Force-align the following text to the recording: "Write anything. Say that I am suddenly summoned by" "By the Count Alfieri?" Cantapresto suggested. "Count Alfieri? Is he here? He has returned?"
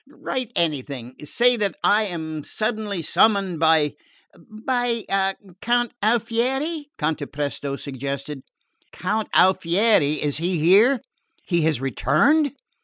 "Write 0.09 0.51
anything. 0.55 1.13
Say 1.25 1.55
that 1.57 1.75
I 1.83 2.05
am 2.07 2.43
suddenly 2.43 3.03
summoned 3.03 3.59
by" 3.59 3.93
"By 4.51 5.05
the 5.07 5.53
Count 5.61 5.91
Alfieri?" 6.01 6.89
Cantapresto 6.97 7.75
suggested. 7.75 8.41
"Count 8.91 9.29
Alfieri? 9.31 10.13
Is 10.13 10.37
he 10.37 10.57
here? 10.57 11.01
He 11.45 11.61
has 11.65 11.79
returned?" 11.79 12.53